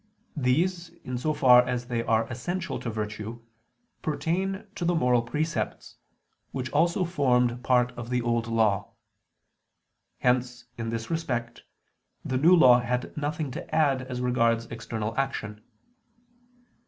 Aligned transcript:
These, 0.37 0.89
in 1.03 1.19
so 1.19 1.31
far 1.31 1.61
as 1.63 1.85
they 1.85 2.01
are 2.01 2.25
essential 2.31 2.79
to 2.79 2.89
virtue, 2.89 3.39
pertain 4.01 4.65
to 4.73 4.83
the 4.83 4.95
moral 4.95 5.21
precepts, 5.21 5.97
which 6.51 6.71
also 6.71 7.05
formed 7.05 7.63
part 7.63 7.91
of 7.91 8.09
the 8.09 8.19
Old 8.19 8.47
Law. 8.47 8.93
Hence, 10.17 10.65
in 10.75 10.89
this 10.89 11.11
respect, 11.11 11.65
the 12.25 12.39
New 12.39 12.55
Law 12.55 12.79
had 12.79 13.15
nothing 13.15 13.51
to 13.51 13.75
add 13.75 14.01
as 14.01 14.21
regards 14.21 14.65
external 14.71 15.15
action. 15.19 15.61